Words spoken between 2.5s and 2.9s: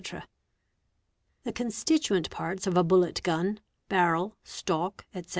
of a